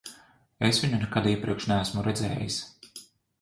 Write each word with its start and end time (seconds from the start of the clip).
Es 0.69 0.79
viņu 0.85 1.01
nekad 1.03 1.27
iepriekš 1.33 1.67
neesmu 1.73 2.07
redzējis. 2.09 2.59